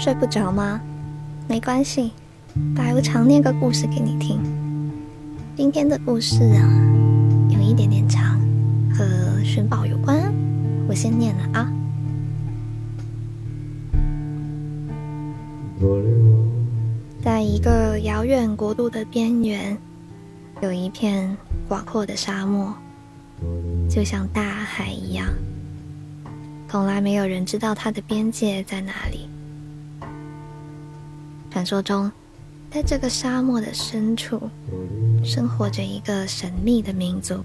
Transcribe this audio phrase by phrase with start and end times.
[0.00, 0.80] 睡不着吗？
[1.46, 2.12] 没关系，
[2.74, 4.40] 白无常念个故事给你听。
[5.54, 6.64] 今天的故事啊，
[7.50, 8.40] 有一点点长，
[8.94, 9.04] 和
[9.44, 10.32] 寻宝有关。
[10.88, 11.70] 我先念了啊。
[17.22, 19.76] 在一个遥远国度的边缘，
[20.62, 21.36] 有一片
[21.68, 22.72] 广阔的沙漠，
[23.90, 25.26] 就像大海一样。
[26.70, 29.28] 从来没有人知道它的边界在哪里。
[31.50, 32.10] 传说中，
[32.70, 34.48] 在这个沙漠的深处，
[35.24, 37.44] 生活着一个神秘的民族，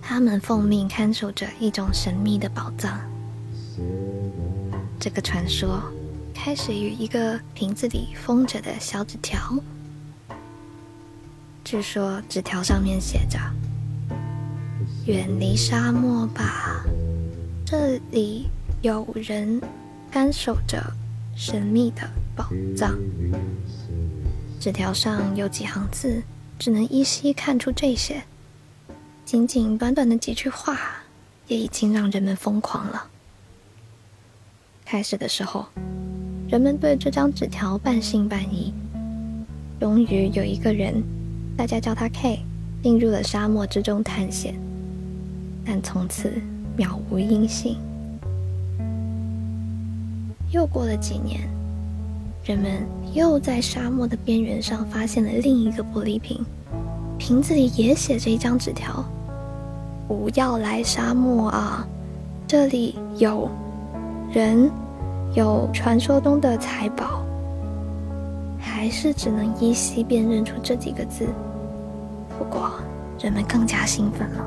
[0.00, 3.00] 他们奉命看守着一种神秘的宝藏。
[5.00, 5.82] 这个传说
[6.32, 9.58] 开始于一个瓶子里封着的小纸条。
[11.64, 13.38] 据说纸条上面写着
[15.06, 16.84] ：“远离沙漠吧。”
[17.66, 18.48] 这里
[18.82, 19.60] 有人
[20.12, 20.80] 看守着
[21.42, 22.02] 神秘的
[22.36, 22.98] 宝藏。
[24.60, 26.22] 纸条上有几行字，
[26.58, 28.22] 只能依稀看出这些。
[29.24, 30.78] 仅仅短短的几句话，
[31.48, 33.06] 也已经让人们疯狂了。
[34.84, 35.64] 开始的时候，
[36.46, 38.74] 人们对这张纸条半信半疑。
[39.80, 41.02] 终于有一个人，
[41.56, 42.44] 大家叫他 K，
[42.82, 44.54] 进入了沙漠之中探险，
[45.64, 46.30] 但从此。
[46.76, 47.76] 渺无音信。
[50.52, 51.40] 又过了几年，
[52.44, 56.44] 人们又在沙漠的边缘上发现了另一个玻璃瓶，
[57.18, 59.04] 瓶子里也写着一张纸条
[60.08, 61.86] ：“不要来沙漠啊，
[62.48, 63.48] 这里有
[64.32, 64.68] 人，
[65.34, 67.22] 有传说中的财宝。”
[68.58, 71.26] 还是只能依稀辨认出这几个字。
[72.38, 72.72] 不过，
[73.20, 74.44] 人们更加兴奋了。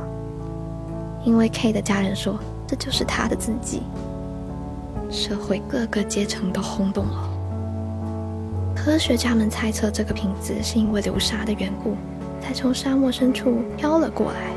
[1.23, 3.81] 因为 K 的家人说这就是他的字迹，
[5.14, 7.29] 社会各个阶层都轰动了。
[8.75, 11.96] 科学家们猜测这个瓶子是因为流沙的缘故，
[12.41, 14.56] 才从沙漠深处飘了过来。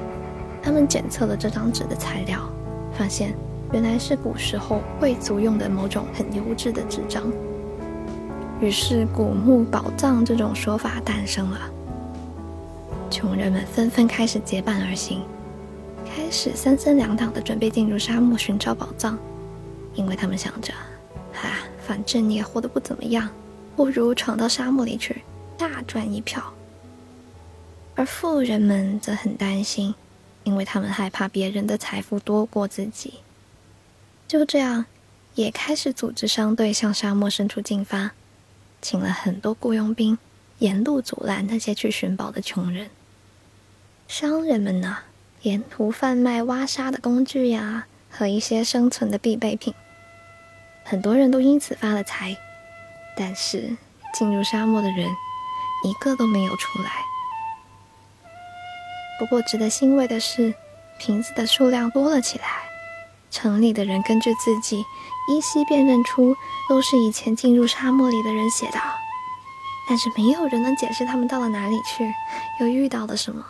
[0.63, 2.41] 他们检测了这张纸的材料，
[2.95, 3.35] 发现
[3.71, 7.31] 原来是古时候贵族用的某种很优质的纸张。
[8.59, 11.61] 于是古墓宝藏这种说法诞生了。
[13.11, 15.21] 穷人们纷纷开始结伴而行。
[16.07, 19.19] 开始三三两两的准备进入沙漠寻找宝藏，
[19.97, 20.73] 因为他们想着，
[21.35, 23.29] 啊，反正你也活得不怎么样，
[23.75, 25.23] 不如闯到沙漠里去
[25.59, 26.53] 大赚一票。
[27.95, 29.95] 而富人们则很担心，
[30.45, 33.15] 因为他们害怕别人的财富多过自己。
[34.29, 34.85] 就这样，
[35.35, 38.13] 也开始组织商队向沙漠深处进发，
[38.83, 40.19] 请了很多雇佣兵，
[40.59, 42.91] 沿路阻拦那些去寻宝的穷人。
[44.07, 44.99] 商人们呢？
[45.43, 49.73] 沿途贩卖挖沙的工具呀，和一些生存的必备品。
[50.89, 52.37] 很多人都因此发了财，
[53.17, 53.77] 但是
[54.15, 55.11] 进入沙漠的人
[55.83, 56.91] 一个都没有出来。
[59.19, 60.55] 不过值得欣慰的是，
[60.97, 62.47] 瓶子的数量多了起来。
[63.33, 64.87] 城里的人根据字迹
[65.29, 66.37] 依稀辨认出，
[66.69, 68.79] 都是以前进入沙漠里的人写的。
[69.89, 72.15] 但是没有人能解释他们到了哪里去，
[72.61, 73.45] 又遇到了什么。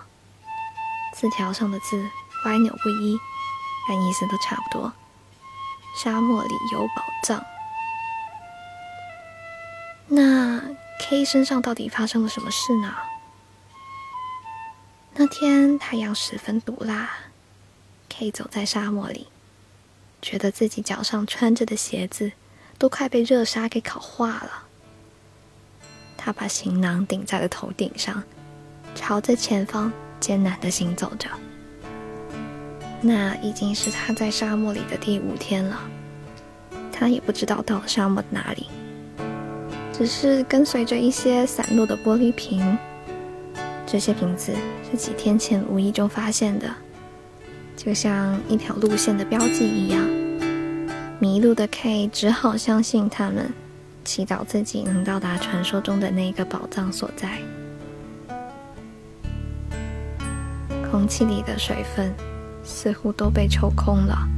[1.13, 2.03] 字条上的字
[2.47, 3.19] 歪扭不一，
[3.87, 4.91] 但意思都差不多。
[5.97, 7.45] 沙漠里有宝藏。
[10.09, 10.61] 那
[11.01, 12.95] K 身上到底发生了什么事呢？
[15.15, 17.11] 那天太阳十分毒辣
[18.09, 19.29] ，K 走在沙漠里，
[20.21, 22.33] 觉得自己脚上穿着的鞋子
[22.79, 24.65] 都快被热沙给烤化了。
[26.17, 28.23] 他把行囊顶在了头顶上，
[28.95, 29.93] 朝着前方。
[30.19, 31.29] 艰难的行走着，
[33.07, 35.79] 那已经是他在沙漠里的第五天了。
[36.91, 38.67] 他也不知道到了沙漠哪里，
[39.93, 42.77] 只是跟随着一些散落的玻璃瓶。
[43.87, 44.53] 这些瓶子
[44.91, 46.69] 是几天前无意中发现的，
[47.77, 50.03] 就像一条路线的标记一样。
[51.21, 53.53] 迷路的 K 只好相信他们，
[54.05, 57.39] 祈祷自己能到达传说中的那个宝藏所在。
[60.91, 62.13] 空气里的水分
[62.67, 64.29] 似乎都被抽空了，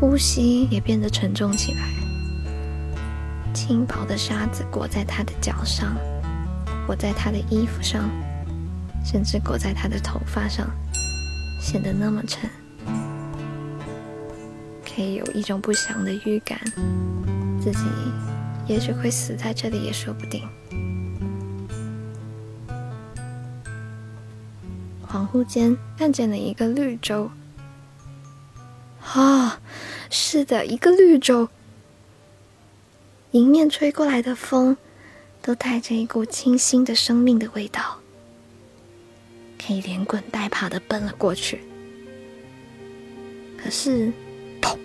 [0.00, 1.82] 呼吸也变得沉重起来。
[3.54, 5.96] 轻薄的沙子裹在他的脚上，
[6.86, 8.10] 裹在他的衣服上，
[9.04, 10.68] 甚至裹在他的头发上，
[11.60, 12.50] 显得那么沉。
[14.84, 16.58] 可以有一种不祥的预感，
[17.60, 17.84] 自己
[18.66, 20.42] 也许会死在这里也说不定。
[25.14, 27.30] 恍惚间看见了一个绿洲，
[29.00, 29.60] 啊，
[30.10, 31.48] 是的，一个绿洲。
[33.30, 34.76] 迎面吹过来的风，
[35.40, 38.00] 都带着一股清新的生命的味道。
[39.64, 41.60] 可以连滚带爬的奔了过去，
[43.56, 44.12] 可是，
[44.60, 44.76] 砰！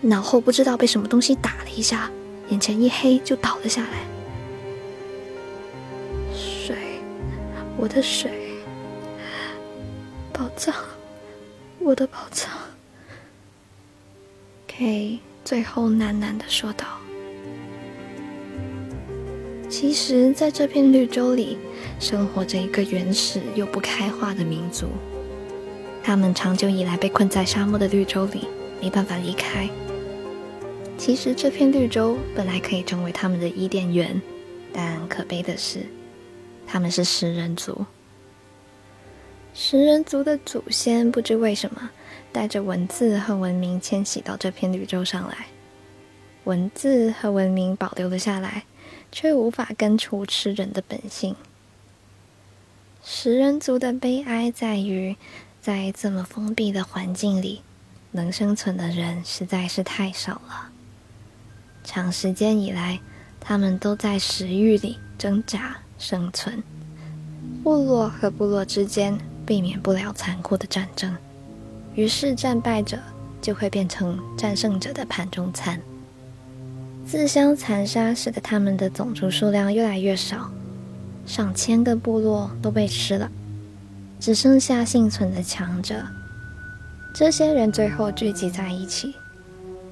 [0.00, 2.08] 脑后不知道被什么东西打了一下，
[2.50, 4.06] 眼前一黑就倒了下来。
[6.32, 6.76] 水，
[7.76, 8.45] 我的水，
[10.36, 10.74] 宝藏，
[11.78, 12.52] 我的宝藏。
[14.68, 16.98] K 最后喃喃的说道。
[19.66, 21.56] 其实，在这片绿洲里，
[21.98, 24.88] 生活着一个原始又不开化的民族。
[26.02, 28.46] 他们长久以来被困在沙漠的绿洲里，
[28.82, 29.66] 没办法离开。
[30.98, 34.20] 其实，这片绿洲本来可以成为他们的伊甸园，
[34.70, 35.80] 但可悲的是，
[36.66, 37.86] 他们是食人族。
[39.58, 41.88] 食人族的祖先不知为什么，
[42.30, 45.46] 带着文字和文明迁徙到这片绿洲上来，
[46.44, 48.64] 文字和文明保留了下来。
[49.12, 51.34] 却无法根除吃人的本性。
[53.02, 55.16] 食人族的悲哀在于，
[55.60, 57.62] 在这么封闭的环境里，
[58.10, 60.70] 能生存的人实在是太少了。
[61.82, 63.00] 长时间以来，
[63.40, 66.62] 他们都在食欲里挣扎生存。
[67.62, 69.16] 部落和部落之间
[69.46, 71.16] 避免不了残酷的战争，
[71.94, 72.98] 于是战败者
[73.40, 75.80] 就会变成战胜者的盘中餐。
[77.06, 80.50] 自相残杀，使得他们的种族数量越来越少，
[81.24, 83.30] 上千个部落都被吃了，
[84.18, 86.04] 只剩下幸存的强者。
[87.14, 89.14] 这些人最后聚集在一起，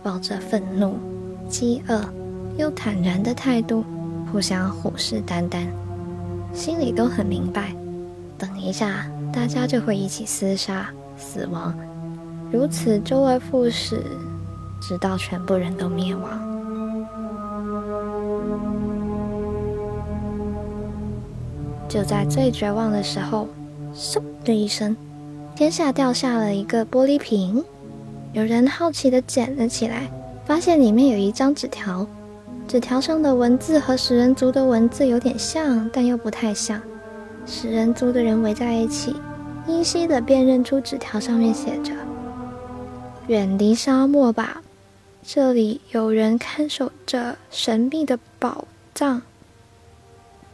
[0.02, 0.98] 抱着愤怒、
[1.48, 2.04] 饥饿
[2.58, 3.84] 又坦然的态度，
[4.32, 5.68] 互相虎视眈眈，
[6.52, 7.72] 心里都很明白：
[8.36, 10.88] 等一下，大家就会一起厮杀、
[11.18, 11.74] 死亡，
[12.52, 14.00] 如此周而复始，
[14.80, 16.40] 直到全部人都灭亡。
[21.88, 23.48] 就在最绝望的时候，
[23.94, 24.96] 嗖的一声，
[25.54, 27.64] 天下掉下了一个玻璃瓶。
[28.32, 30.10] 有人好奇的捡了起来，
[30.46, 32.06] 发现里面有一张纸条。
[32.66, 36.80] 纸条上的文字和食人族的文字有点像，但又不太像。
[37.46, 39.14] 食人族的人围在一起，
[39.66, 41.92] 依稀的辨认出纸条上面写着
[43.28, 44.62] ：“远离沙漠吧，
[45.22, 49.22] 这里有人看守着神秘的宝藏。”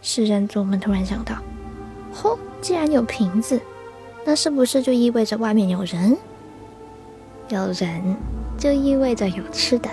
[0.03, 1.37] 食人族们突然想到
[2.15, 3.61] ：“嚯，既然有瓶子，
[4.25, 6.17] 那是不是就意味着外面有人？
[7.49, 8.17] 有人
[8.59, 9.89] 就意味着有吃的。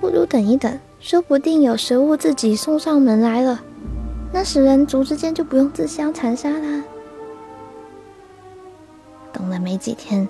[0.00, 3.62] 不如等一等，说不定有食物自己送上门来了。
[4.32, 6.82] 那食人族之间就不用自相残杀啦。”
[9.32, 10.28] 等了没几天，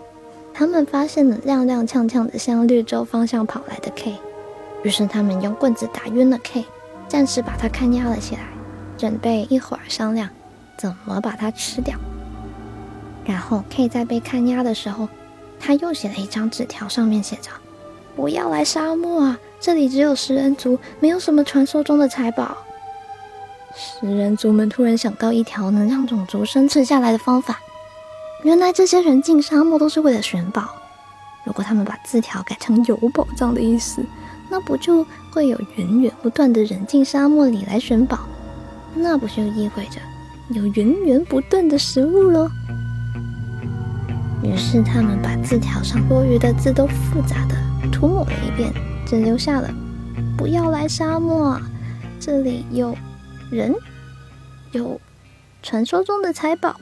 [0.52, 4.16] 他们发现了踉踉跄跄的向绿洲方向跑来的 K，
[4.82, 6.64] 于是他们用棍子打晕了 K，
[7.08, 8.43] 暂时把他看押了起来。
[8.99, 10.28] 准备一会儿商量
[10.78, 11.99] 怎么把它吃掉。
[13.25, 15.08] 然后 K 在被看押的时候，
[15.58, 17.50] 他又写了一张纸条，上面写着
[18.14, 22.56] ：“不要来沙漠啊，这里只有食人族，没有什么传说中的财宝。”
[23.75, 27.61] 食人族们突然想到一条能让种族生存下来的方法。
[28.45, 30.69] 原来这些人进沙漠都是为了寻宝。
[31.45, 34.05] 如果他们把字条改成有宝藏的意思，
[34.49, 38.21] 那不就会有源源不断的人进沙漠里来寻宝？
[38.95, 40.00] 那不就意味着
[40.50, 42.50] 有源源不断的食物喽？
[44.43, 47.57] 于是他们把字条上多余的字都复杂的
[47.91, 48.73] 涂抹了一遍，
[49.07, 49.71] 只留下了
[50.37, 51.59] “不要来沙漠，
[52.21, 52.95] 这里有
[53.52, 53.75] 人，
[54.73, 55.00] 有
[55.62, 56.80] 传说中的财宝。”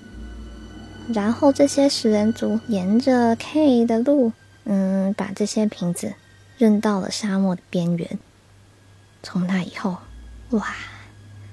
[1.13, 4.33] 然后这些食人族沿着 K 的路，
[4.65, 6.15] 嗯，把这些瓶子
[6.57, 8.19] 扔到了沙漠的边缘。
[9.23, 9.99] 从那以后，
[10.51, 10.75] 哇！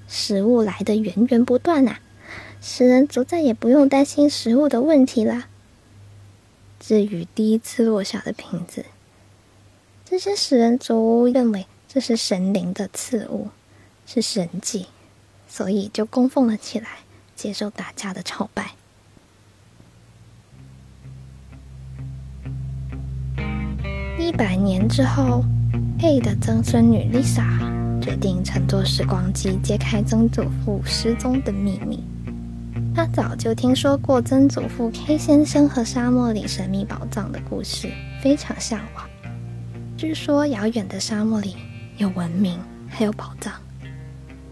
[0.07, 1.97] 食物来的源源不断呐，
[2.61, 5.49] 食人族再也不用担心食物的问题啦。
[6.79, 8.85] 至于第一次落下的瓶子，
[10.05, 13.49] 这些食人族认为这是神灵的赐物，
[14.05, 14.85] 是神迹，
[15.47, 16.87] 所以就供奉了起来，
[17.35, 18.71] 接受大家的朝拜。
[24.19, 25.43] 一百年之后
[26.01, 27.77] ，A 的曾孙女 Lisa。
[27.99, 32.01] 决定乘坐时光机揭开曾祖父失踪的秘密。
[32.95, 39.05] 她早就听说过曾祖父 K 先生和沙漠里神秘宝藏的故事，非常向往。
[39.97, 41.57] 据说遥远的沙漠里
[41.97, 43.53] 有文明，还有宝藏，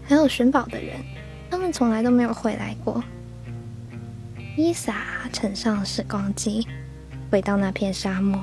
[0.08, 0.96] 还有寻宝的人，
[1.50, 3.02] 他们从来都没有回来过。
[4.56, 6.66] 伊莎乘上时光机，
[7.30, 8.42] 回到那片沙漠。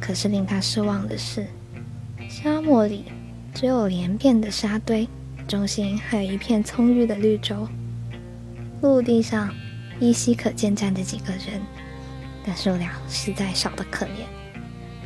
[0.00, 1.46] 可是令他失望的是，
[2.28, 3.04] 沙漠里。
[3.52, 5.08] 只有连片的沙堆，
[5.46, 7.68] 中心还有一片葱郁的绿洲。
[8.82, 9.54] 陆地上
[10.00, 11.62] 依稀可见站着几个人，
[12.44, 14.26] 但数量实在少得可怜。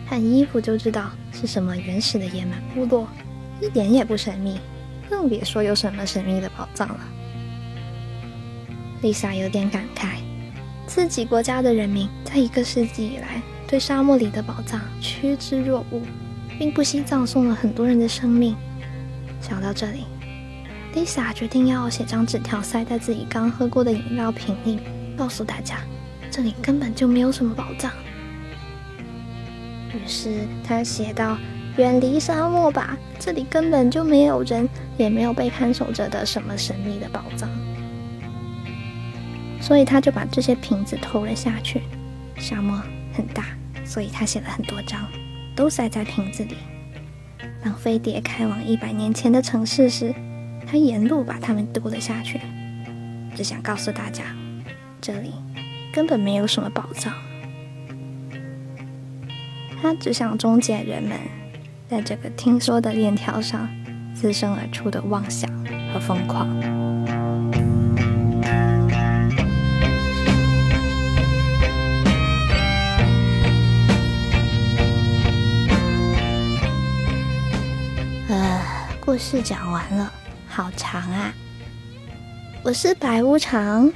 [0.08, 3.06] 看衣服就知道是什么原始的野蛮部落，
[3.60, 4.58] 一点也不神秘，
[5.08, 7.00] 更别说有什么神秘的宝藏了。
[9.02, 10.18] 丽莎有点感慨，
[10.86, 16.02] 自己国家的人民在一个世纪以来对沙漠里的宝藏趋之若鹜，
[16.58, 18.56] 并不惜葬送了很多人的生命。
[19.40, 20.04] 想到这里。
[20.94, 24.80] Lisa 决定要写张纸条塞在自己刚喝过的饮料瓶里，
[25.16, 25.76] 告诉大家
[26.28, 27.92] 这里根本就没有什么宝藏。
[29.92, 31.38] 于是他写道
[31.78, 37.48] ：“远离沙漠吧，这里根本就没有人，也没有被看守着的什么神秘的宝藏。”
[39.62, 41.82] 所以他就把这些瓶子投了下去。
[42.36, 42.76] 沙漠
[43.12, 43.46] 很大，
[43.84, 45.06] 所以他写了很多张，
[45.54, 46.56] 都塞在瓶子里。
[47.62, 50.12] 当飞碟开往一百年前的城市时，
[50.66, 52.40] 他沿路把它们丢了下去，
[53.36, 54.24] 只想告诉大家，
[55.00, 55.32] 这里
[55.92, 57.12] 根本没有什么宝藏。
[59.80, 61.16] 他只想终结人们
[61.88, 63.66] 在这个听说的链条上
[64.14, 65.50] 滋生而出的妄想
[65.90, 66.46] 和疯狂。
[78.28, 78.60] 呃，
[79.00, 80.12] 故事讲完了。
[80.46, 81.32] 好长啊！
[82.62, 83.90] 我是白无常，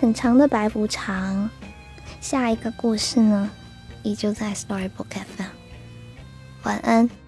[0.00, 1.48] 很长的白无常。
[2.20, 3.48] 下一个故事呢，
[4.02, 5.61] 依旧在 Storybook FM。
[6.62, 7.21] 晚安。